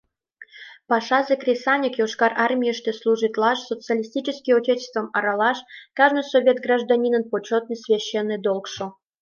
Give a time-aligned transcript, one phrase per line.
[0.89, 5.57] Пашазе-кресаньык Йошкар Армийыште служитлаш, социалистический Отечествым аралаш—
[5.97, 8.85] кажне совет гражданинын почётный, священный долгшо.